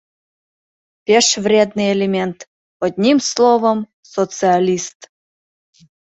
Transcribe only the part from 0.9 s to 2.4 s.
Пеш вредный элемент,